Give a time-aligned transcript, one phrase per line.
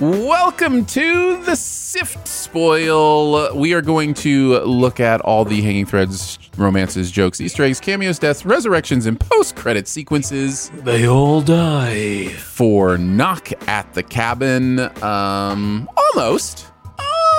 [0.00, 3.52] Welcome to the Sift Spoil.
[3.56, 8.20] We are going to look at all the hanging threads, romances, jokes, Easter eggs, cameos,
[8.20, 12.28] deaths, resurrections, and post credit sequences They all die.
[12.28, 14.78] for Knock at the Cabin.
[15.02, 16.68] Um, almost,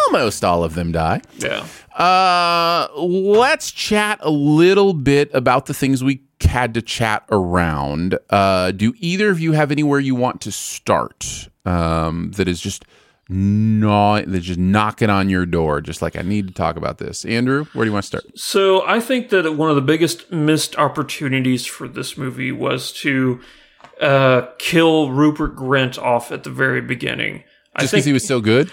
[0.08, 1.22] almost all of them die.
[1.38, 1.66] Yeah.
[1.96, 8.20] Uh, let's chat a little bit about the things we had to chat around.
[8.30, 11.49] Uh, do either of you have anywhere you want to start?
[11.66, 12.86] Um, that is just
[13.30, 15.82] not that's just knocking on your door.
[15.82, 17.26] Just like I need to talk about this.
[17.26, 18.40] Andrew, where do you want to start?
[18.40, 23.40] So I think that one of the biggest missed opportunities for this movie was to
[24.02, 27.44] uh, kill Rupert Grint off at the very beginning.
[27.76, 28.72] I Just think because he was so good.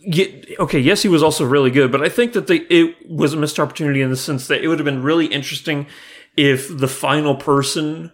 [0.00, 3.34] Ye- okay, yes, he was also really good, but I think that they, it was
[3.34, 5.86] a missed opportunity in the sense that it would have been really interesting
[6.36, 8.12] if the final person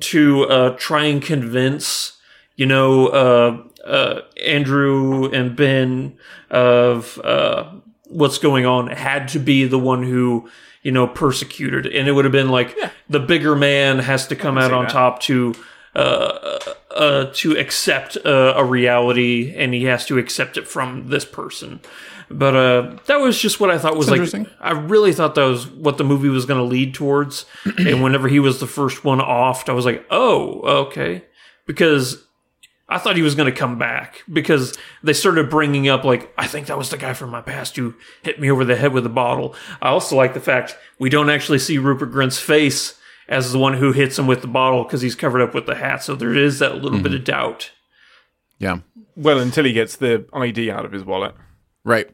[0.00, 2.13] to uh, try and convince,
[2.56, 6.18] you know, uh, uh, Andrew and Ben
[6.50, 7.70] of uh,
[8.08, 10.48] what's going on had to be the one who,
[10.82, 12.76] you know, persecuted, and it would have been like
[13.08, 15.54] the bigger man has to come out on top to
[15.94, 16.58] uh,
[16.90, 21.80] uh, to accept uh, a reality, and he has to accept it from this person.
[22.30, 24.16] But uh, that was just what I thought was like.
[24.16, 24.48] interesting.
[24.60, 27.46] I really thought that was what the movie was going to lead towards.
[27.78, 31.24] and whenever he was the first one off, I was like, "Oh, okay,"
[31.66, 32.24] because
[32.88, 36.46] I thought he was going to come back because they started bringing up like, "I
[36.46, 39.06] think that was the guy from my past who hit me over the head with
[39.06, 43.52] a bottle." I also like the fact we don't actually see Rupert Grint's face as
[43.52, 46.02] the one who hits him with the bottle because he's covered up with the hat.
[46.02, 47.14] So there is that little bit mm-hmm.
[47.16, 47.70] of doubt.
[48.58, 48.78] Yeah.
[49.16, 51.34] Well, until he gets the ID out of his wallet.
[51.86, 52.08] Right.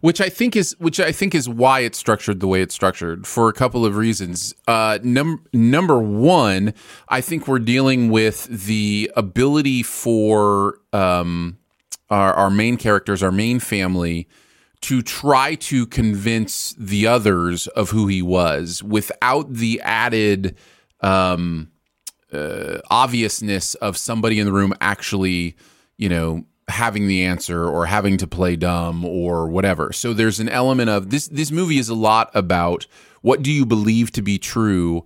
[0.00, 3.26] Which I think is which I think is why it's structured the way it's structured
[3.26, 4.54] for a couple of reasons.
[4.68, 6.72] Uh num- number 1,
[7.08, 11.58] I think we're dealing with the ability for um
[12.10, 14.28] our, our main characters, our main family
[14.82, 20.56] to try to convince the others of who he was without the added
[21.00, 21.72] um
[22.32, 25.56] uh, obviousness of somebody in the room actually,
[25.96, 29.92] you know, having the answer or having to play dumb or whatever.
[29.92, 32.86] So there's an element of this this movie is a lot about
[33.22, 35.04] what do you believe to be true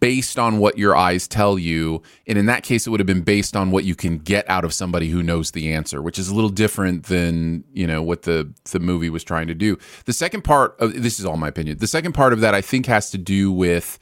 [0.00, 2.02] based on what your eyes tell you.
[2.26, 4.64] And in that case it would have been based on what you can get out
[4.64, 8.22] of somebody who knows the answer, which is a little different than, you know, what
[8.22, 9.78] the the movie was trying to do.
[10.06, 11.78] The second part of this is all my opinion.
[11.78, 13.98] The second part of that I think has to do with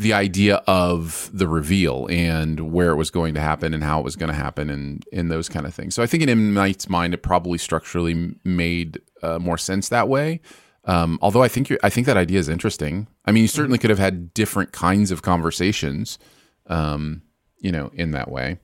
[0.00, 4.02] the idea of the reveal and where it was going to happen and how it
[4.02, 5.94] was going to happen and and those kind of things.
[5.94, 10.08] So I think in M Night's mind, it probably structurally made uh, more sense that
[10.08, 10.40] way.
[10.86, 13.08] Um, although I think you're, I think that idea is interesting.
[13.26, 16.18] I mean, you certainly could have had different kinds of conversations,
[16.66, 17.20] um,
[17.58, 18.58] you know, in that way.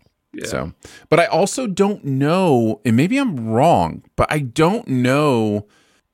[0.47, 0.73] So,
[1.11, 5.67] but I also don't know, and maybe I'm wrong, but I don't know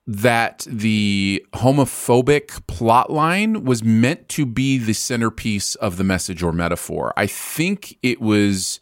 [0.05, 6.51] that the homophobic plot line was meant to be the centerpiece of the message or
[6.51, 7.13] metaphor.
[7.15, 8.81] I think it was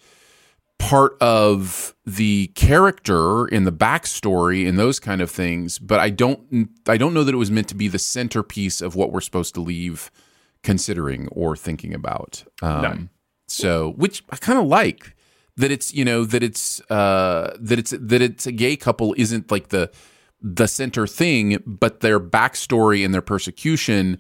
[0.80, 6.70] part of the character in the backstory and those kind of things, but I don't
[6.88, 9.54] I don't know that it was meant to be the centerpiece of what we're supposed
[9.54, 10.10] to leave
[10.64, 12.44] considering or thinking about.
[12.64, 12.82] Um,
[13.48, 15.16] So, which I kind of like
[15.58, 19.52] that it's you know that it's uh, that it's that it's a gay couple isn't
[19.52, 19.92] like the
[20.42, 24.18] the center thing, but their backstory and their persecution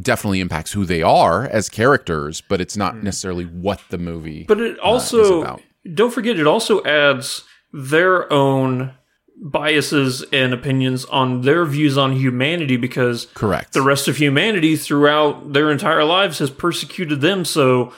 [0.00, 3.04] definitely impacts who they are as characters, but it's not hmm.
[3.04, 4.44] necessarily what the movie.
[4.44, 5.62] But it uh, also about.
[5.94, 8.94] don't forget it also adds their own
[9.42, 13.72] biases and opinions on their views on humanity because correct.
[13.72, 17.90] the rest of humanity throughout their entire lives has persecuted them so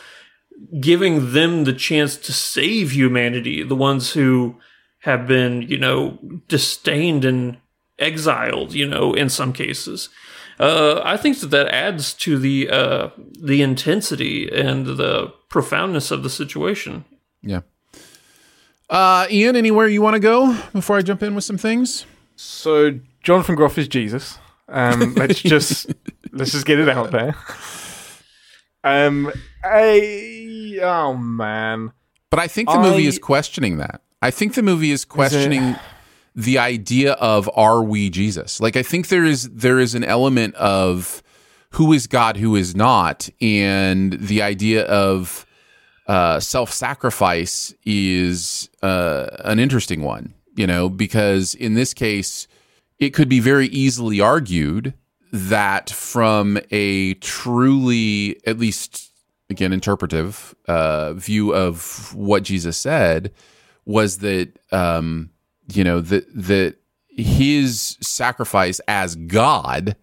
[0.78, 4.56] giving them the chance to save humanity the ones who
[5.00, 6.16] have been you know
[6.46, 7.56] disdained and
[8.02, 10.08] exiled you know in some cases
[10.60, 16.22] uh, I think that that adds to the uh, the intensity and the profoundness of
[16.22, 17.04] the situation.
[17.42, 17.62] yeah.
[18.88, 22.04] Uh, Ian, anywhere you want to go before I jump in with some things?
[22.36, 24.38] So Jonathan Groff is Jesus.
[24.68, 25.86] Um, let's just
[26.30, 27.34] let's just get it out there.
[28.84, 29.32] Um,
[29.64, 31.92] I, oh man,
[32.30, 34.02] But I think the movie is questioning that.
[34.20, 35.76] I think the movie is questioning
[36.34, 38.60] the idea of are we Jesus?
[38.60, 41.22] Like I think there is there is an element of
[41.70, 45.46] who is God, who is not, and the idea of
[46.06, 50.34] uh, self-sacrifice is uh, an interesting one.
[50.54, 52.46] You know, because in this case,
[52.98, 54.92] it could be very easily argued
[55.32, 59.12] that from a truly, at least
[59.52, 63.32] again, interpretive uh, view of what Jesus said
[63.84, 65.30] was that um,
[65.68, 66.76] you know that that
[67.08, 69.96] his sacrifice as God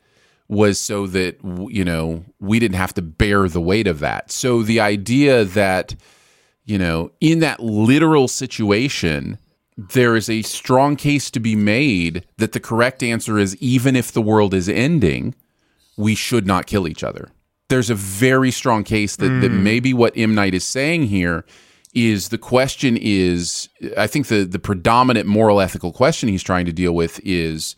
[0.47, 1.37] was so that
[1.69, 4.31] you know we didn't have to bear the weight of that.
[4.31, 5.95] So the idea that
[6.65, 9.37] you know in that literal situation
[9.77, 14.11] there is a strong case to be made that the correct answer is even if
[14.11, 15.33] the world is ending
[15.99, 17.29] we should not kill each other.
[17.67, 19.61] There's a very strong case that, that mm.
[19.61, 20.33] maybe what M.
[20.33, 21.45] Night is saying here
[22.07, 26.73] is the question is I think the the predominant moral ethical question he's trying to
[26.73, 27.75] deal with is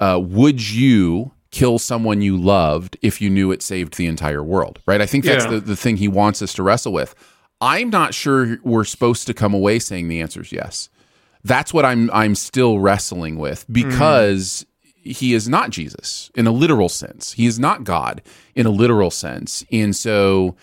[0.00, 4.80] uh, would you kill someone you loved if you knew it saved the entire world?
[4.86, 5.00] Right?
[5.00, 5.50] I think that's Yeah.
[5.52, 7.14] the, the thing he wants us to wrestle with.
[7.60, 10.88] I'm not sure we're supposed to come away saying the answer is yes.
[11.44, 14.64] That's what I'm I'm still wrestling with because
[15.04, 17.32] he is not Jesus in a literal sense.
[17.32, 18.22] He is not God
[18.54, 19.64] in a literal sense.
[19.72, 20.54] And so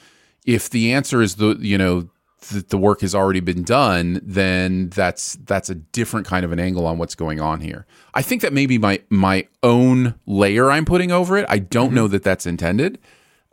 [0.45, 2.09] if the answer is the you know
[2.41, 6.59] that the work has already been done, then that's that's a different kind of an
[6.59, 7.85] angle on what's going on here.
[8.13, 11.45] I think that maybe my my own layer I'm putting over it.
[11.49, 12.99] I don't know that that's intended,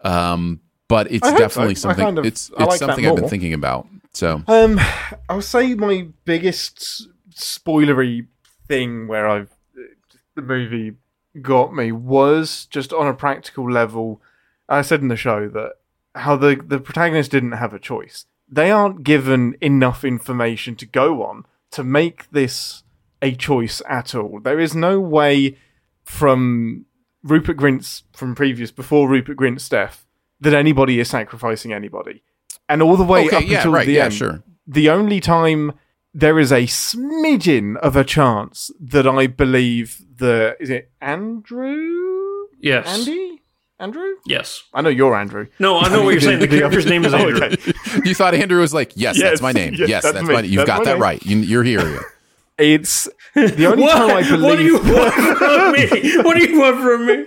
[0.02, 1.42] um, but it's hope so.
[1.42, 2.04] definitely something.
[2.04, 3.86] kind of- it's it's like something I've been thinking about.
[4.12, 4.80] So Um,
[5.28, 8.26] I'll say my biggest spoilery
[8.66, 9.50] thing where I've
[10.34, 10.92] the movie
[11.42, 14.20] got me was just on a practical level.
[14.68, 15.72] I said in the show that
[16.14, 18.24] how the the protagonist didn't have a choice.
[18.48, 22.84] They aren't given enough information to go on to make this
[23.20, 24.40] a choice at all.
[24.40, 25.58] There is no way
[26.04, 26.86] from
[27.22, 30.06] Rupert Grint's from previous before Rupert Grint's death
[30.40, 32.22] that anybody is sacrificing anybody.
[32.68, 34.42] And all the way okay, up yeah, until right, the yeah, end, sure.
[34.66, 35.72] the only time
[36.12, 41.96] there is a smidgen of a chance that I believe that is it Andrew
[42.58, 42.98] Yes.
[42.98, 43.25] Andy
[43.78, 44.62] Andrew Yes.
[44.72, 45.46] I know you're Andrew.
[45.58, 46.40] No, I know what you're saying.
[46.40, 47.44] The character's name is Oh, Andrew.
[47.44, 47.72] okay.
[48.04, 49.74] You thought Andrew was like, yes, Yes, that's my name.
[49.78, 50.34] yes, Yes, that's that's, me.
[50.34, 50.40] my.
[50.40, 51.02] You've That's got that name.
[51.02, 51.22] right.
[51.26, 52.02] You, you're here.
[52.58, 56.16] It's the only time I believe What do you want from me?
[56.22, 57.26] What do you want from me?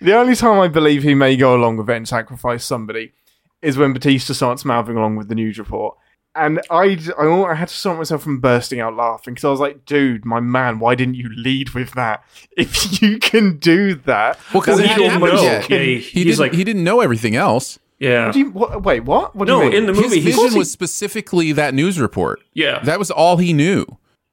[0.00, 3.12] the only time I believe he may go along with it and sacrifice somebody
[3.60, 5.96] is when Bautista starts mouthing along with the news report.
[6.34, 9.58] And I, I, I had to stop myself from bursting out laughing because I was
[9.60, 12.22] like, dude, my man, why didn't you lead with that?
[12.56, 14.38] If you can do that.
[14.54, 15.42] Well, because Well, it he didn't know.
[15.42, 15.68] yet.
[15.68, 16.38] Yeah, he- he he's didn't.
[16.38, 17.78] like- he didn't know everything else.
[17.98, 18.26] Yeah.
[18.26, 19.34] What do you, what, wait, what?
[19.36, 19.78] What do No, you mean?
[19.78, 22.40] in the movie, His he's vision was specifically that news report.
[22.54, 23.84] yeah, That was all he knew.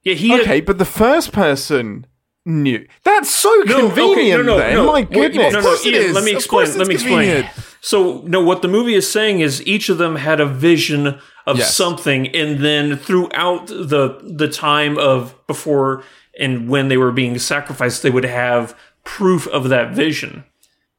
[0.04, 0.14] yeah.
[0.14, 2.06] He had- okay, but the first person
[2.46, 2.86] knew.
[3.04, 4.46] That's so No, okay, convenient.
[4.46, 4.74] no, no, then.
[4.74, 4.86] no.
[4.86, 5.52] My Wait, goodness.
[5.52, 6.14] no, no, course it Ian, is.
[6.14, 6.66] let me explain.
[6.78, 7.28] Let me it's explain.
[7.28, 7.48] convenient.
[7.80, 11.58] So, no, what the movie is saying is each of them had a vision of
[11.58, 11.74] Yes.
[11.74, 16.02] something, and then throughout the the time of before
[16.38, 20.44] and when they were being sacrificed, they would have proof of that vision.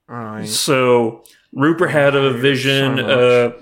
[0.07, 0.47] Right.
[0.47, 2.97] So Rupert had a vision.
[2.97, 3.53] so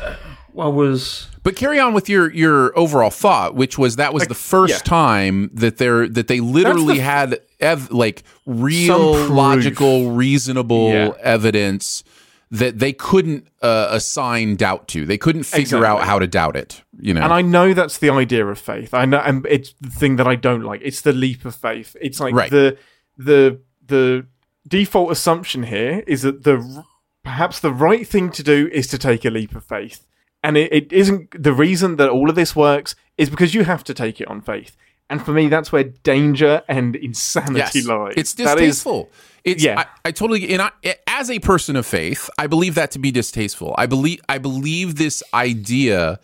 [0.00, 0.14] uh,
[0.52, 1.28] what was?
[1.42, 4.78] But carry on with your your overall thought, which was that was the first yeah.
[4.90, 11.12] time that they're that they literally the- had ev- like real logical, reasonable Yeah.
[11.22, 12.04] evidence
[12.50, 15.04] that they couldn't uh, assign doubt to.
[15.04, 16.82] They couldn't figure out how to doubt it.
[16.98, 18.94] You know, And I know that's the idea of faith.
[18.94, 20.80] I know, and it's the thing that I don't like.
[20.82, 21.94] It's the leap of faith.
[22.00, 22.50] It's like Right.
[22.50, 22.76] the
[23.16, 24.26] the the
[24.66, 26.84] default assumption here is that the
[27.22, 30.06] perhaps the right thing to do is to take a leap of faith.
[30.42, 33.82] And it, it isn't the reason that all of this works is because you have
[33.84, 34.76] to take it on faith.
[35.10, 38.14] And for me, that's where danger and insanity lies.
[38.16, 39.10] It's That is- distasteful.
[39.52, 39.80] It's Yeah.
[39.80, 40.70] I, I totally and I,
[41.06, 43.74] as a person of faith, I believe that to be distasteful.
[43.78, 46.20] I believe I believe this idea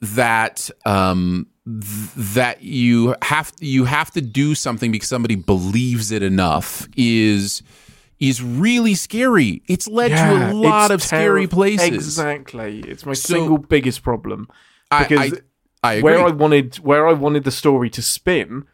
[0.00, 6.22] that um th- that you have you have to do something because somebody believes it
[6.22, 7.62] enough is
[8.18, 9.62] is really scary.
[9.66, 11.88] It's led to a lot of scary places.
[11.94, 12.80] Exactly.
[12.80, 14.46] It's my So- single biggest problem.
[14.90, 15.36] I- Because I,
[15.82, 16.02] I agree.
[16.12, 18.64] where I wanted where I wanted the story to spin,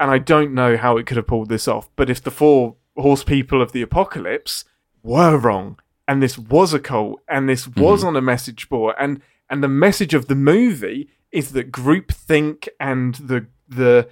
[0.00, 1.88] and I don't know how it could have pulled this off.
[1.94, 4.64] But if the four horse people of the apocalypse
[5.02, 7.80] were wrong, and this was a cult, and this Mm-hmm.
[7.80, 9.20] was on a message board, and
[9.50, 14.08] and the message of the movie is that groupthink and the the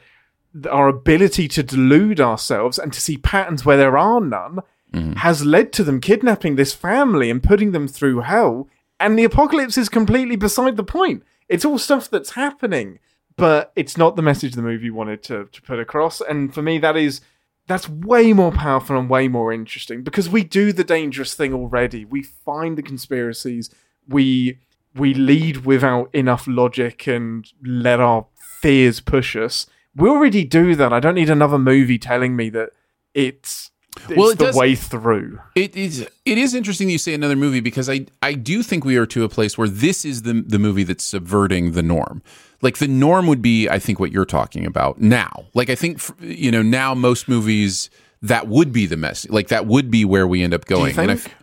[0.53, 4.61] the- our ability to delude ourselves and to see patterns where there are none
[4.93, 5.13] Mm-hmm.
[5.13, 8.69] has led to them kidnapping this family and putting them through hell.
[8.99, 11.23] And the apocalypse is completely beside the point.
[11.49, 12.99] It's all stuff that's happening,
[13.37, 16.21] but it's not the message the movie wanted to, to put across.
[16.21, 17.21] And for me, that is
[17.67, 22.05] that's way more powerful and way more interesting because we do the dangerous thing already.
[22.05, 23.71] We find the conspiracies.
[24.09, 24.59] We
[24.95, 28.27] we lead without enough logic and let our
[28.61, 29.67] fears push us.
[29.95, 30.93] We already do that.
[30.93, 32.71] I don't need another movie telling me that
[33.15, 33.71] it's,
[34.09, 35.39] it's Well, it the does- way through.
[35.55, 38.85] It is it is interesting that you say another movie because I I do think
[38.85, 42.23] we are to a place where this is the the movie that's subverting the norm.
[42.63, 45.45] Like the norm would be I think what you're talking about now.
[45.55, 47.91] Like I think you know now most movies
[48.23, 49.29] that would be the mess.
[49.31, 50.99] Like that would be where we end up going.
[50.99, 51.35] And I think?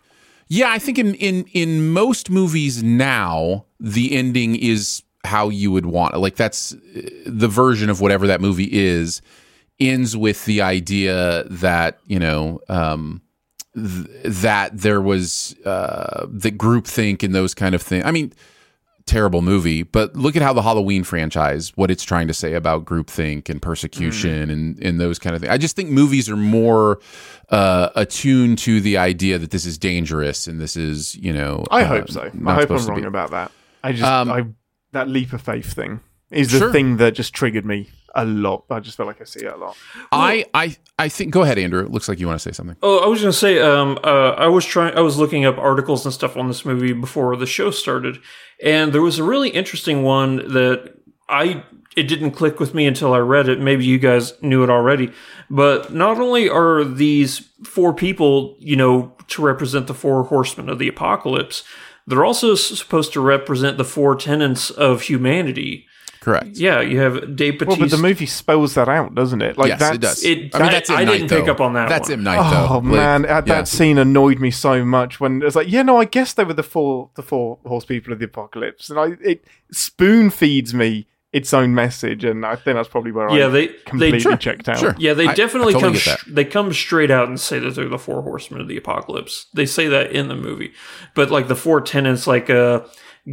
[0.47, 5.85] yeah, I think in in in most movies now the ending is how you would
[5.85, 6.15] want.
[6.15, 6.19] it.
[6.19, 6.75] Like that's
[7.25, 9.21] the version of whatever that movie is
[9.79, 13.21] ends with the idea that you know um,
[13.75, 18.03] th- that there was uh, the groupthink and those kind of things.
[18.05, 18.33] I mean,
[19.07, 22.85] terrible movie, but look at how the Halloween franchise, what it's trying to say about
[22.85, 25.51] groupthink and persecution and, and those kind of things.
[25.51, 26.99] I just think movies are more
[27.49, 31.83] uh, attuned to the idea that this is dangerous and this is, you know, I
[31.83, 32.31] uh, hope so.
[32.45, 33.07] I hope I'm wrong be.
[33.07, 33.51] about that.
[33.83, 34.45] I just Um, I
[34.91, 36.71] that leap of faith thing is the Sure.
[36.71, 38.63] thing that just triggered me a lot.
[38.69, 39.77] I just feel like I see it a lot.
[40.11, 41.31] I, I, I think.
[41.31, 41.83] Go ahead, Andrew.
[41.83, 42.75] It looks like you want to say something.
[42.81, 46.05] Oh, I was gonna say, um, uh, I was trying, I was looking up articles
[46.05, 48.17] and stuff on this movie before the show started,
[48.63, 50.93] and there was a really interesting one that
[51.29, 51.63] I
[51.95, 53.59] it didn't click with me until I read it.
[53.59, 55.11] Maybe you guys knew it already,
[55.49, 60.77] but not only are these four people, you know, to represent the four horsemen of
[60.79, 61.63] the apocalypse,
[62.05, 65.87] they're also supposed to represent the four tenets of humanity.
[66.19, 66.57] Correct.
[66.57, 69.57] Yeah, you have Dave Well, but the movie spells that out, doesn't it?
[69.57, 70.23] Like yes, that's, it does.
[70.25, 70.95] it- I mean, that's M.
[70.97, 72.19] I Night, didn't pick up on that That's one.
[72.19, 72.23] M.
[72.23, 72.67] Night, though.
[72.69, 73.41] Oh Like, man, yeah.
[73.41, 76.43] that scene annoyed me so much when it was like, yeah, no, I guess they
[76.43, 80.73] were the four the four horse people of the apocalypse, and I it spoon feeds
[80.73, 84.19] me its own message, and I think that's probably where Yeah, I they- they- completely
[84.21, 84.79] Sure, checked out.
[84.79, 84.95] sure.
[84.97, 86.15] Yeah, they I- I definitely totally come.
[86.17, 89.47] sh- they come straight out and say that they're the four horsemen of the apocalypse.
[89.53, 90.71] They say that in the movie,
[91.15, 92.79] but like the four tenants, like uh,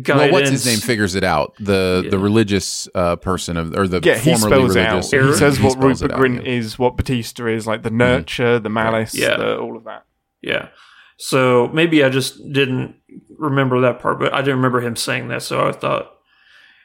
[0.02, 0.32] guidance.
[0.32, 1.54] Well, what's his name figures it out.
[1.60, 5.04] The the religious uh, person of or the Yeah, he formerly spells it out.
[5.04, 6.40] He Aaron- says what Rupert out, Grint yeah.
[6.40, 6.46] Mm-hmm.
[6.46, 9.36] is, what Bautista is, like the nurture, the malice, Yeah.
[9.36, 10.04] the, all of that.
[10.42, 10.68] Yeah.
[11.16, 12.96] So maybe I just didn't
[13.38, 15.42] remember that part, but I didn't remember him saying that.
[15.42, 16.10] So I thought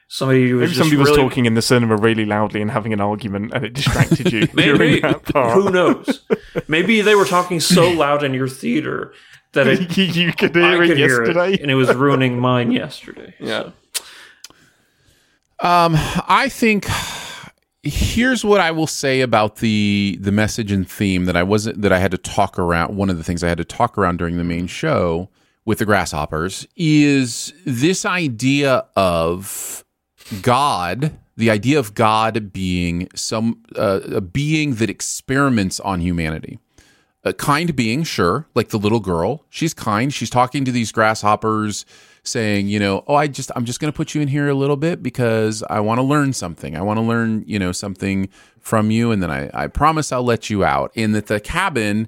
[0.08, 2.94] somebody was Maybe just somebody was really- talking in the cinema really loudly and having
[2.94, 5.54] an argument, and it distracted you Maybe during that part.
[5.54, 6.26] who knows?
[6.68, 9.14] Maybe they were talking so loud in your theater
[9.54, 12.72] that it, you could I hear it could hear it, and it was ruining mine
[12.72, 13.34] yesterday.
[13.40, 13.64] Yeah.
[13.64, 13.74] So.
[15.62, 16.88] Um, I think
[17.84, 21.92] here's what I will say about the the message and theme that I wasn't that
[21.92, 22.96] I had to talk around.
[22.96, 25.30] One of the things I had to talk around during the main show
[25.66, 29.84] with the grasshoppers is this idea of
[30.42, 36.60] God, the idea of God being some uh, a being that experiments on humanity.
[37.26, 39.44] A kind being, sure, like the little girl.
[39.50, 40.14] She's kind.
[40.14, 41.86] She's talking to these grasshoppers,
[42.24, 44.54] saying, you know, oh, I just, I'm just going to put you in here a
[44.54, 46.78] little bit because I want to learn something.
[46.78, 48.30] I want to learn, you know, something
[48.62, 50.94] from you, and then I, I promise I'll let you out.
[50.96, 52.08] And that the cabin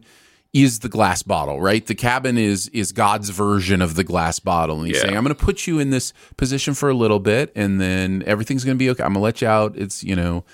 [0.54, 1.86] is the glass bottle, right?
[1.86, 5.04] The cabin is is God's version of the glass bottle, and he's Yeah.
[5.04, 8.24] saying, I'm going to put you in this position for a little bit, and then
[8.26, 9.04] everything's going to be okay.
[9.04, 9.76] I'm going to let you out.
[9.76, 10.46] It's, you know,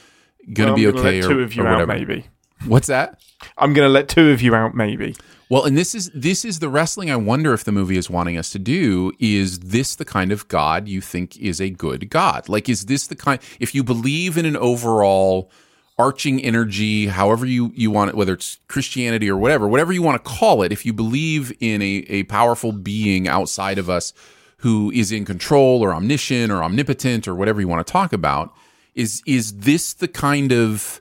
[0.51, 2.25] going to I'm be gonna okay, or, two of you or out, maybe.
[2.65, 3.19] What's that?
[3.57, 5.15] I'm going to let two of you out, maybe.
[5.49, 8.37] Well, and this is this is the wrestling I wonder if the movie is wanting
[8.37, 12.49] us to do is this the kind of god you think is a good god?
[12.49, 15.49] Like is this the kind if you believe in an overall
[15.97, 20.23] arching energy, however you, you want it, whether it's Christianity or whatever, whatever you want
[20.23, 24.13] to call it, if you believe in a, a powerful being outside of us
[24.57, 28.53] who is in control or omniscient or omnipotent or whatever you want to talk about,
[28.95, 30.99] is is this the kind of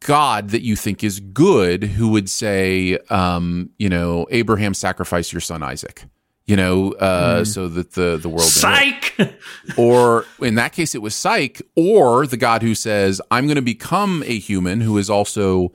[0.00, 5.40] God that you think is good who would say, um, you know, Abraham sacrifice your
[5.40, 6.04] son Isaac?
[6.46, 7.46] you know, uh, mm.
[7.46, 9.16] so that the the world psych,
[9.78, 13.62] or in that case, it was psych, or the God who says, "I'm going to
[13.62, 15.72] become a human who is also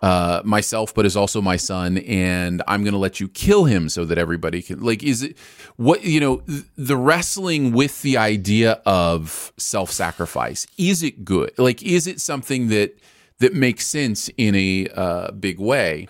[0.00, 3.88] uh, myself, but is also my son, and I'm going to let you kill him
[3.88, 5.36] so that everybody can." Like, is it
[5.74, 6.42] what you know?
[6.76, 11.50] The wrestling with the idea of self sacrifice is it good?
[11.58, 12.96] Like, is it something that
[13.42, 16.08] that makes sense in a uh, big way?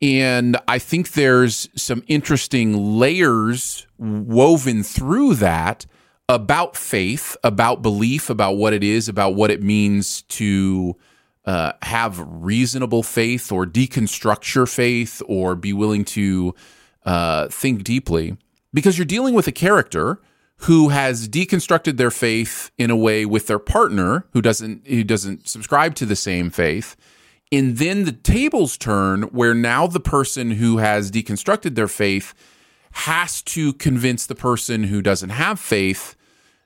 [0.00, 5.84] And I think there's some interesting layers woven through that
[6.28, 10.96] about faith, about belief, about what it is, about what it means to
[11.44, 16.54] uh, have reasonable faith or deconstruct your faith or be willing to
[17.04, 18.36] uh, think deeply.
[18.72, 20.20] Because you're dealing with a character
[20.60, 25.48] who has deconstructed their faith in a way with their partner who doesn't who doesn't
[25.48, 26.96] subscribe to the same faith.
[27.50, 32.34] And then the tables turn where now the person who has deconstructed their faith
[32.92, 36.14] has to convince the person who doesn't have faith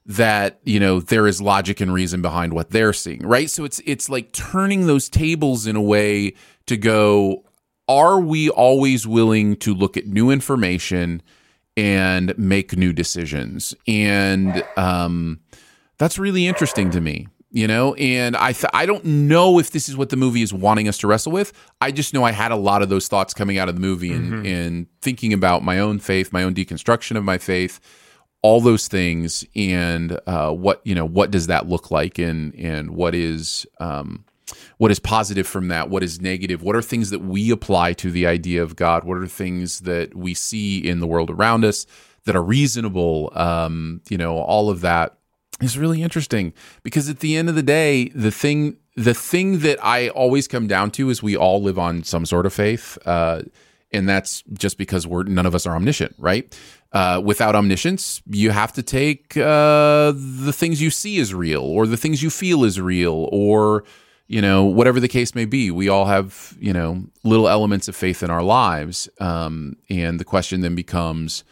[0.07, 3.49] that you know there is logic and reason behind what they're seeing right?
[3.49, 6.35] So it's it's like turning those tables in a way
[6.67, 7.45] to go
[7.87, 11.23] are we always willing to look at new information
[11.77, 13.75] and make new decisions.
[13.87, 15.41] And um,
[15.99, 17.95] that's really interesting to me you know?
[17.95, 20.99] And i th- i don't know if this is what the movie is wanting us
[20.99, 21.53] to wrestle with.
[21.81, 24.13] I just know i had a lot of those thoughts coming out of the movie
[24.13, 24.47] and mm-hmm.
[24.47, 27.81] and thinking about my own faith my own deconstruction of my faith
[28.43, 32.91] all those things and uh, what you know what does that look like and and
[32.91, 34.25] what is um,
[34.79, 38.11] what is positive from that what is negative what are things that we apply to
[38.11, 41.87] the idea of god what are things that we see in the world around us
[42.25, 45.17] that are reasonable um, you know all of that
[45.61, 49.85] is really interesting because at the end of the day, the thing the thing that
[49.85, 53.43] I always come down to is we all live on some sort of faith, uh,
[53.93, 56.57] and that's just because we're none of us are omniscient, right?
[56.93, 61.87] Uh, without omniscience, you have to take uh, the things you see as real, or
[61.87, 63.85] the things you feel is real, or
[64.27, 65.71] you know whatever the case may be.
[65.71, 70.25] We all have you know little elements of faith in our lives, um, and the
[70.25, 71.45] question then becomes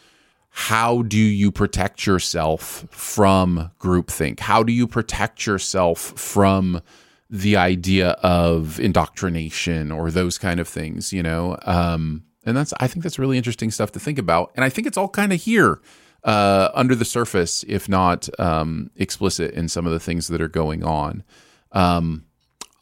[0.55, 4.39] how do you protect yourself from groupthink?
[4.39, 6.79] How do you protect yourself from
[7.27, 11.57] the idea of indoctrination or those kind of things, you know?
[11.63, 14.51] Um, and that's, I think that's really interesting stuff to think about.
[14.55, 15.81] And I think it's all kind of here
[16.23, 20.47] uh, under the surface, if not um, explicit in some of the things that are
[20.47, 21.23] going on.
[21.71, 22.25] Um,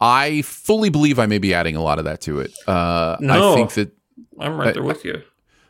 [0.02, 2.52] I fully believe I may be adding a lot of that to it.
[2.68, 3.92] Uh, no, I think that
[4.40, 5.22] I'm right there with you.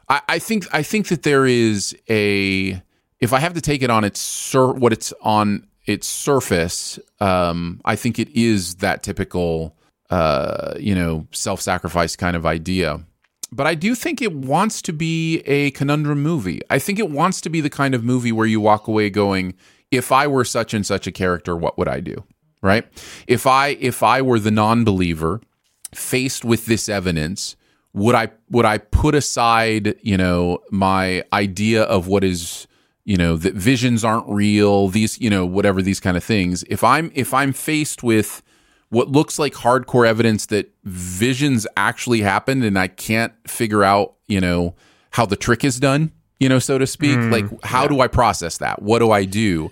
[0.07, 2.81] I, I think I think that there is a
[3.19, 7.81] if I have to take it on its sur- what it's on its surface, um,
[7.83, 9.75] I think it is that typical
[10.09, 13.01] uh, you know self-sacrifice kind of idea.
[13.53, 16.61] But I do think it wants to be a conundrum movie.
[16.69, 19.55] I think it wants to be the kind of movie where you walk away going,
[19.91, 22.23] if I were such and such a character, what would I do?
[22.61, 22.85] Right?
[23.27, 25.41] If I if I were the non-believer
[25.93, 27.55] faced with this evidence,
[27.93, 32.67] would I would I put aside you know my idea of what is
[33.03, 36.83] you know that visions aren't real these you know whatever these kind of things if
[36.83, 38.41] I'm if I'm faced with
[38.89, 44.39] what looks like hardcore evidence that visions actually happened and I can't figure out you
[44.39, 44.75] know
[45.11, 47.87] how the trick is done you know so to speak mm, like how yeah.
[47.89, 49.71] do I process that what do I do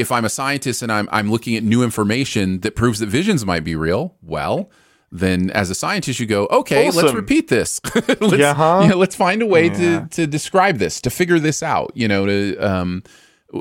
[0.00, 3.44] if I'm a scientist and I'm I'm looking at new information that proves that visions
[3.44, 4.70] might be real well
[5.12, 7.04] then as a scientist you go okay awesome.
[7.04, 7.80] let's repeat this
[8.20, 8.80] let's, yeah, huh?
[8.82, 9.74] you know, let's find a way yeah.
[9.74, 13.02] to to describe this to figure this out you know to um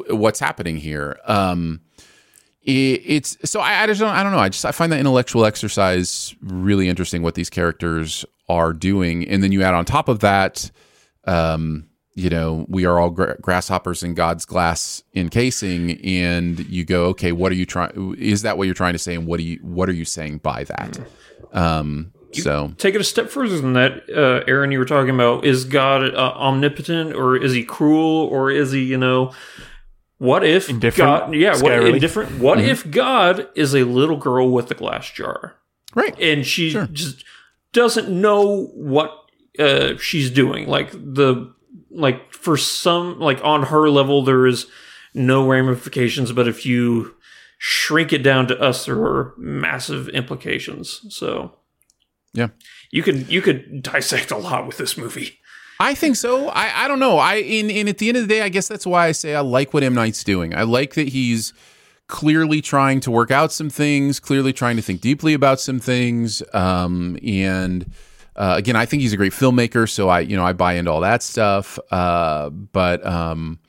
[0.10, 1.82] what's happening here um
[2.62, 4.99] it, it's so I, I just don't I don't know I just I find that
[4.99, 10.08] intellectual exercise really interesting what these characters are doing and then you add on top
[10.08, 10.71] of that
[11.25, 11.88] um
[12.19, 17.32] you know, we are all gra- grasshoppers in God's glass encasing, and you go, okay,
[17.32, 18.15] what are you trying?
[18.17, 19.15] Is that what you're trying to say?
[19.15, 20.99] And what do you what are you saying by that?
[21.53, 24.71] Um, you so take it a step further than that, uh, Aaron.
[24.71, 28.84] You were talking about is God uh, omnipotent or is he cruel or is he
[28.84, 29.32] you know?
[30.17, 31.27] What if indifferent?
[31.27, 32.39] God, yeah, what indifferent?
[32.39, 32.67] What mm-hmm.
[32.67, 35.55] if God is a little girl with a glass jar,
[35.95, 36.13] right?
[36.19, 36.88] And she sure.
[36.88, 37.23] just
[37.71, 39.15] doesn't know what
[39.58, 40.67] uh, she's doing.
[40.67, 41.53] Like the
[41.91, 44.67] like for some like on her level there is
[45.13, 47.15] no ramifications, but if you
[47.58, 51.02] shrink it down to us, there are massive implications.
[51.10, 51.54] So,
[52.34, 52.49] Yeah.
[52.91, 55.39] you could you could dissect a lot with this movie.
[55.82, 56.49] I think so.
[56.49, 57.17] I, I don't know.
[57.17, 59.34] I in, in at the end of the day, I guess that's why I say
[59.36, 60.54] I like what M Night's doing.
[60.54, 61.54] I like that he's
[62.08, 66.43] clearly trying to work out some things, clearly trying to think deeply about some things.
[66.54, 67.91] Um, and
[68.35, 70.91] uh, again, I think he's a great filmmaker, so I you know I buy into
[70.91, 71.79] all that stuff.
[71.91, 73.59] Uh, but um,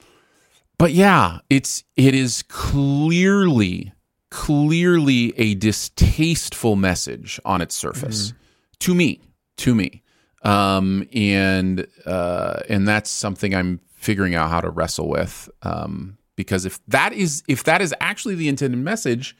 [0.79, 3.93] but yeah, it's it is clearly
[4.31, 8.33] clearly a distasteful message on its surface
[8.79, 9.21] to me
[9.57, 10.05] to me
[10.43, 15.49] um, and uh, and that's something I'm figuring out how to wrestle with.
[15.63, 19.37] Um, because if that is if that is actually the intended message,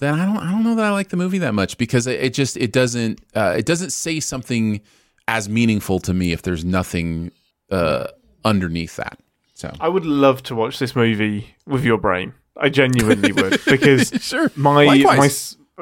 [0.00, 2.20] then I don't I don't know that I like the movie that much because it,
[2.20, 4.80] it just it doesn't uh, it doesn't say something
[5.28, 7.30] as meaningful to me if there's nothing
[7.70, 8.08] uh,
[8.44, 9.18] underneath that.
[9.54, 12.34] So I would love to watch this movie with your brain.
[12.56, 14.50] I genuinely would because Sure.
[14.56, 15.30] my my,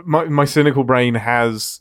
[0.04, 1.81] my my cynical brain has,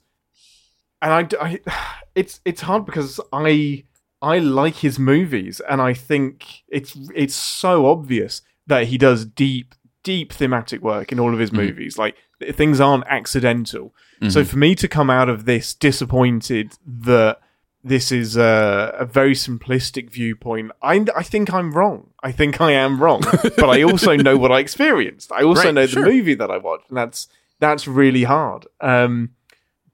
[1.01, 3.83] and I, I- it's it's hard because I
[4.21, 9.75] I like his movies and I think it's it's so obvious that he does deep
[10.03, 11.97] deep thematic work in all of his movies.
[11.97, 12.15] Like
[12.53, 13.93] things aren't accidental.
[14.29, 17.39] So for me to come out of this disappointed that
[17.83, 20.71] this is a, a very simplistic viewpoint.
[20.81, 22.09] I, I think I'm wrong.
[22.23, 25.31] I think I am wrong, but I also know what I experienced.
[25.31, 26.05] I also Right, know the sure.
[26.05, 27.27] movie that I watched, and that's
[27.59, 28.65] that's really hard.
[28.81, 29.31] Um,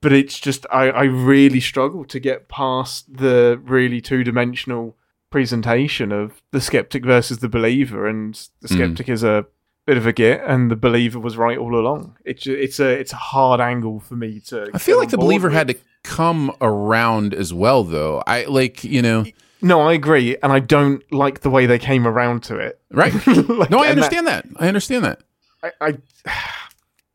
[0.01, 4.95] but it's just I, I really struggle to get past the really two dimensional
[5.29, 8.75] presentation of the skeptic versus the believer, and the Mm.
[8.75, 9.45] skeptic is a
[9.85, 12.17] bit of a git, and the believer was right all along.
[12.25, 14.69] It's it's a it's a hard angle for me to.
[14.73, 15.55] I feel like the believer with.
[15.57, 18.23] had to come around as well, though.
[18.27, 19.25] I like you know
[19.61, 22.79] No, I agree, and I don't like the way they came around to it.
[22.91, 23.13] right.
[23.27, 24.45] Like, No, I and that- understand that.
[24.57, 25.21] I understand that.
[25.63, 25.97] I, I,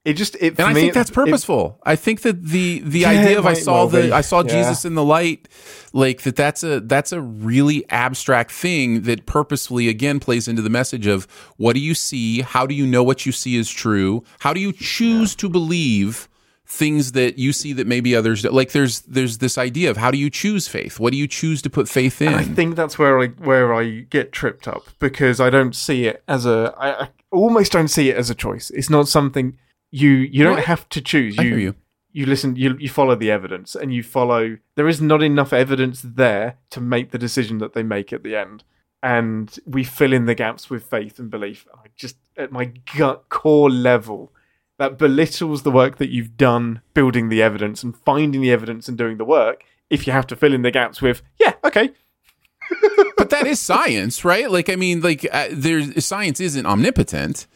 [0.08, 0.58] it just it.
[0.58, 1.78] And I me, think that's it- purposeful.
[1.84, 4.12] I think that the the Yeah, idea of I saw well the be.
[4.12, 4.48] I saw Yeah.
[4.56, 5.48] Jesus in the light,
[5.92, 6.36] like that.
[6.36, 11.26] That's a that's a really abstract thing that purposefully again plays into the message of
[11.56, 12.40] what do you see?
[12.42, 14.24] How do you know what you see is true?
[14.40, 16.28] How do you choose to believe?
[16.70, 18.52] things that you see that maybe others don't.
[18.52, 21.62] like there's there's this idea of how do you choose faith what do you choose
[21.62, 25.40] to put faith in I think that's where I where I get tripped up because
[25.40, 26.74] I don't see it as a.
[26.76, 28.68] I, I almost don't see it as a choice.
[28.68, 29.56] It's not something
[29.90, 31.38] you you don't have to choose.
[31.38, 31.74] I hear you.
[32.12, 36.02] you listen you you follow the evidence and you follow there is not enough evidence
[36.02, 38.64] there to make the decision that they make at the end.
[39.02, 41.66] And we fill in the gaps with faith and belief.
[41.72, 44.32] I just at my gut core level
[44.78, 48.98] that belittles the work that you've done building the evidence and finding the evidence and
[48.98, 49.64] doing the work.
[49.90, 51.92] If you have to fill in the gaps with yeah okay.
[53.16, 54.50] But that is science right?
[54.50, 57.46] Like i mean like uh, there's science isn't omnipotent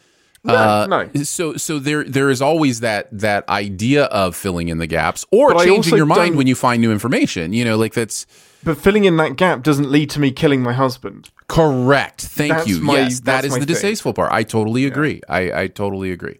[0.45, 1.23] Uh, no.
[1.23, 5.53] So so there there is always that that idea of filling in the gaps or
[5.53, 7.53] But changing your mind when you find new information.
[7.53, 8.25] You know, like that's
[8.63, 12.21] but filling in that gap doesn't lead to me killing my husband correct.
[12.21, 12.81] Thank That's you.
[12.81, 13.65] my- yes, that's the thing.
[13.65, 14.31] distasteful part.
[14.31, 15.21] I totally agree.
[15.29, 16.39] I I totally agree.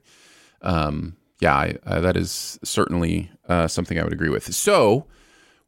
[0.62, 4.54] Um, yeah, I, uh, that is certainly uh, something I would agree with.
[4.54, 5.06] So.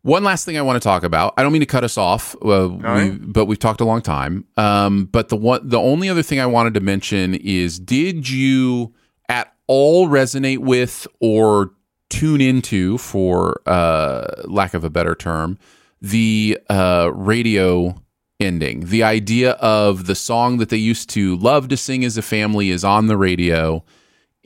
[0.06, 1.34] One last thing I want to talk about.
[1.36, 4.46] I don't mean to cut us off, uh, we, but we've talked a long time.
[4.56, 8.94] Um, but the one, the only other thing I wanted to mention is: Did you
[9.30, 11.72] at all resonate with or
[12.12, 15.58] tune into, for uh, lack of a better term,
[16.04, 18.00] the uh, radio
[18.39, 18.82] ending?
[18.82, 22.70] The idea of the song that they used to love to sing as a family
[22.70, 23.84] is on the radio,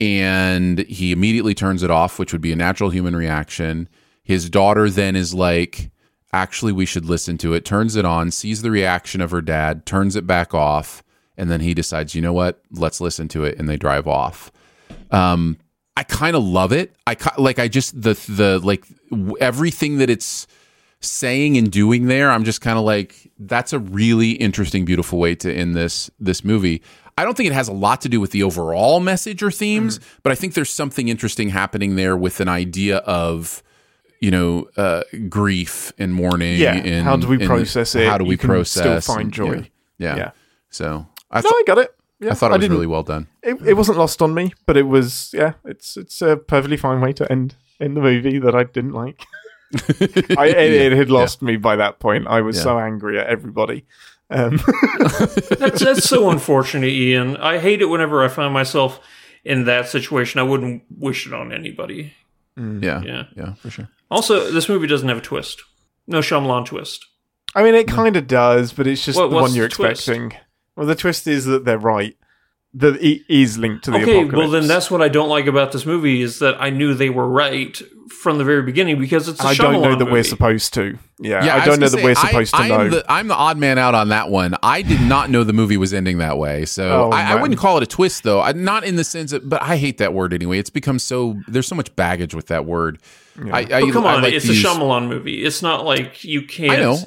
[0.00, 3.90] and he immediately turns it off, which would be a natural human reaction.
[4.30, 5.90] His daughter then is like,
[6.32, 9.84] actually, we should listen to it, turns it on, sees the reaction of her dad,
[9.84, 11.02] turns it back off,
[11.36, 14.52] and then he decides, you know what, let's listen to it, and they drive off.
[15.10, 15.58] Um,
[15.96, 16.94] I kind of love it.
[17.08, 20.46] I like, I just the the like w- everything that it's
[21.00, 22.30] saying and doing there.
[22.30, 26.44] I'm just kind of like, that's a really interesting, beautiful way to end this this
[26.44, 26.82] movie.
[27.18, 29.98] I don't think it has a lot to do with the overall message or themes,
[29.98, 30.18] Mm-hmm.
[30.22, 33.62] but I think there's something interesting happening there with an idea of
[34.20, 36.58] you know uh, grief and mourning.
[36.58, 38.06] Yeah, and, how do we and process it?
[38.06, 39.04] How do we You can process?
[39.04, 39.54] still find and- joy.
[39.54, 39.62] Yeah,
[39.98, 40.16] yeah.
[40.16, 40.30] Yeah.
[40.70, 43.26] So I, no i got it yeah, I thought it was didn't- really well done.
[43.42, 47.00] it, it wasn't lost on me, but it was yeah, it's it's a perfectly fine
[47.00, 49.24] way to end in the movie that I didn't like.
[50.36, 52.26] I, it, it had lost me by that point.
[52.26, 52.62] I was Yeah.
[52.64, 53.84] so angry at everybody.
[54.28, 54.60] Um,
[55.58, 57.36] That's that's so unfortunate, Ian.
[57.38, 59.00] I hate it whenever I find myself
[59.44, 60.40] in that situation.
[60.40, 62.12] I wouldn't wish it on anybody.
[62.56, 63.24] Yeah, Yeah.
[63.36, 63.88] yeah, for sure.
[64.10, 65.62] Also, this movie doesn't have a twist.
[66.06, 67.06] No Shyamalan twist.
[67.54, 69.74] I mean, it kind of does, but it's just What- the what's one you're the
[69.74, 70.08] twist?
[70.08, 70.38] expecting.
[70.76, 72.16] Well, the twist is that they're right.
[72.72, 74.36] that it is linked to the okay, apocalypse.
[74.36, 77.10] well then that's what I don't like about this movie is that I knew they
[77.10, 80.22] were right from the very beginning because it's a I don't know Shyamalan that we're
[80.24, 80.98] supposed to.
[81.18, 82.84] Yeah, Yeah, I was don't know gonna that we're supposed I, to I know.
[82.84, 84.54] Am the, I'm the odd man out on that one.
[84.62, 87.58] I did not know the movie was ending that way, so Oh, I, I wouldn't
[87.60, 88.40] call it a twist, though.
[88.40, 90.58] I, not in the sense, of, but I hate that word anyway.
[90.58, 92.98] It's become so there's so much baggage with that word.
[93.52, 95.44] I, I, But come I on, like it's a use- Shyamalan movie.
[95.44, 96.72] It's not like you can't.
[96.72, 96.98] I know.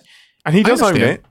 [0.45, 1.19] and he does own understand.
[1.19, 1.25] it.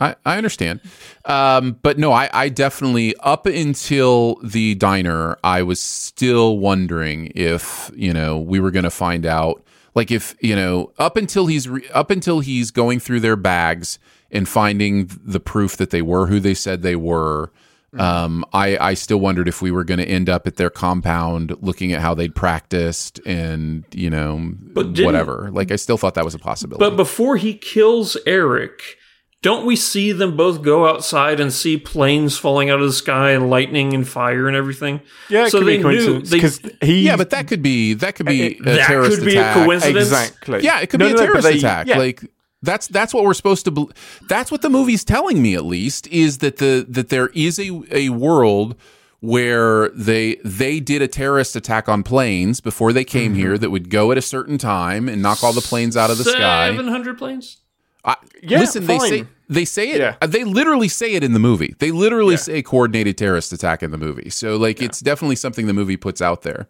[0.00, 0.80] I, I understand.
[1.26, 7.90] Um, but no, I, I definitely, up until the diner, I was still wondering if,
[7.94, 9.62] you know, we were going to find out.
[9.94, 13.98] Like if, you know, up until he's, re- up until he's going through their bags
[14.30, 17.52] and finding the proof that they were who they said they were.
[17.98, 21.56] Um, I, I still wondered if we were going to end up at their compound
[21.60, 25.50] looking at how they'd practiced and, you know, didn't- whatever.
[25.52, 26.78] Like I still thought that was a possibility.
[26.88, 28.96] But before he kills Eric,
[29.42, 33.30] don't we see them both go outside and see planes falling out of the sky
[33.30, 35.00] and lightning and fire and everything?
[35.28, 37.06] Yeah, it so could they be a knew coincidence they, because he.
[37.06, 40.06] Yeah, but that could be that could be a that terrorist could be a coincidence.
[40.08, 40.60] exactly.
[40.62, 41.86] Yeah, it could No, be a no, no, terrorist they- attack.
[41.86, 41.98] yeah.
[41.98, 42.22] Like
[42.62, 43.70] that's that's what we're supposed to.
[43.70, 43.86] Be,
[44.28, 47.80] that's what the movie's telling me, at least, is that the that there is a
[47.90, 48.76] a world
[49.20, 53.40] where they they did a terrorist attack on planes before they came Mm-hmm.
[53.40, 56.18] here that would go at a certain time and knock all the planes out of
[56.18, 56.68] the sky.
[56.70, 57.58] Seven hundred planes.
[58.04, 60.00] I, Yeah, listen, they say they say it.
[60.00, 60.16] Yeah.
[60.22, 61.74] uh, They literally say it in the movie.
[61.78, 62.38] They literally Yeah.
[62.40, 64.30] say coordinated terrorist attack in the movie.
[64.30, 66.68] So like, it's definitely something the movie puts out there.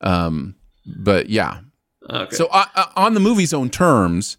[0.00, 0.54] Um,
[0.86, 1.60] but yeah.
[2.10, 2.34] Okay.
[2.34, 4.36] So uh, uh, on the movie's own terms,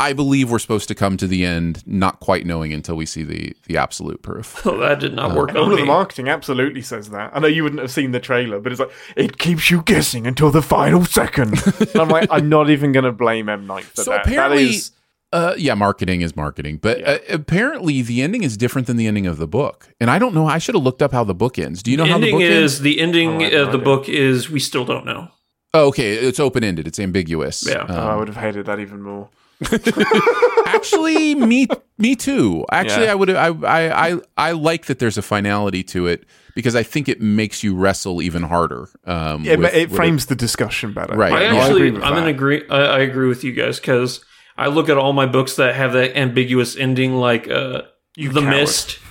[0.00, 3.22] I believe we're supposed to come to the end not quite knowing until we see
[3.22, 4.66] the the absolute proof.
[4.66, 7.30] oh, that did not work All of the marketing absolutely says that.
[7.32, 10.26] I know you wouldn't have seen the trailer, but it's like it keeps you guessing
[10.26, 11.62] until the final second.
[11.94, 14.26] I'm like, I'm not even going to blame M Night for So that.
[14.26, 14.90] apparently, that is,
[15.34, 19.26] uh, yeah, marketing is marketing, but uh, apparently the ending is different than the ending
[19.26, 19.88] of the book.
[20.00, 20.46] And I don't know.
[20.46, 21.82] I should have looked up how the book ends.
[21.82, 22.72] Do you know how the ending book ends?
[22.74, 23.78] is the ending Oh, of the idea.
[23.78, 25.28] book is we still don't know.
[25.76, 26.86] Oh, okay, it's open ended.
[26.86, 27.66] It's ambiguous.
[27.68, 27.84] Yeah.
[27.88, 29.28] oh, Um, I would have hated that even more.
[30.66, 31.66] actually, me,
[31.98, 32.64] me too.
[32.70, 33.12] Actually, Yeah.
[33.12, 33.30] I would.
[33.30, 37.20] I, I, I, I like that there's a finality to it because I think it
[37.20, 38.88] makes you wrestle even harder.
[39.04, 41.14] Um, It, with- it with frames the discussion better.
[41.16, 41.32] Right.
[41.32, 42.30] I Yeah, No, actually, agree I'm in that.
[42.30, 42.62] agree.
[42.68, 44.24] I, I agree with you guys because
[44.56, 47.82] I look at all my books that have that ambiguous ending, like uh,
[48.16, 48.50] You the coward.
[48.50, 48.98] mist.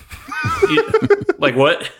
[1.38, 1.90] Like what?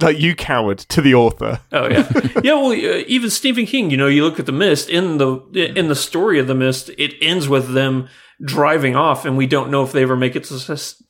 [0.00, 1.60] Like you coward to the author.
[1.72, 2.08] Oh yeah,
[2.42, 2.54] yeah.
[2.54, 3.90] Well, uh, even Stephen King.
[3.90, 5.38] You know, you look at the mist in the
[5.76, 6.88] in the story of the mist.
[6.96, 8.08] It ends with them
[8.42, 10.58] driving off, and we don't know if they ever make it to,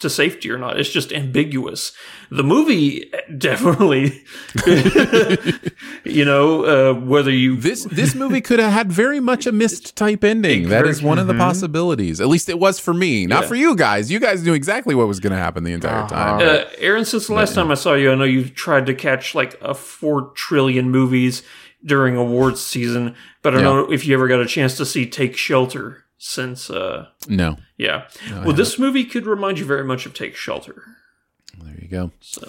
[0.00, 0.78] to safety or not.
[0.80, 1.92] It's just ambiguous.
[2.30, 4.22] The movie definitely,
[6.04, 9.96] you know, uh, whether you This this movie could have had very much a Mist
[9.96, 10.68] type ending.
[10.68, 12.20] That is one of the possibilities.
[12.20, 13.48] At least it was for me, not Yeah.
[13.48, 14.10] for you guys.
[14.10, 16.40] You guys knew exactly what was going to happen the entire time.
[16.40, 19.34] Uh, Aaron, since the last time I saw you, I know you've tried to catch
[19.34, 21.42] like a four trillion movies
[21.84, 25.06] during awards season, but I don't know if you ever got a chance to see
[25.06, 28.08] Take Shelter since, uh, no, yeah.
[28.44, 30.82] well, this movie could remind you very much of Take Shelter.
[31.58, 32.12] there you go.
[32.20, 32.48] So,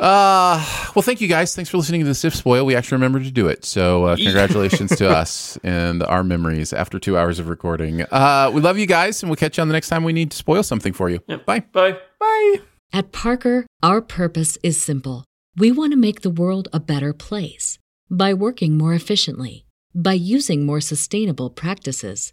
[0.00, 0.56] Uh,
[0.96, 1.54] well, thank you guys.
[1.54, 2.64] Thanks for listening to the Sif Spoil.
[2.64, 3.64] We actually remembered to do it.
[3.66, 8.02] So, uh, congratulations to us and our memories after two hours of recording.
[8.10, 10.30] Uh, we love you guys, and we'll catch you on the next time we need
[10.30, 11.18] to spoil something for you.
[11.44, 11.60] Bye.
[11.72, 11.98] bye.
[12.18, 12.56] Bye.
[12.92, 15.24] At Parker, our purpose is simple.
[15.56, 17.78] We want to make the world a better place
[18.10, 22.32] by working more efficiently, by using more sustainable practices,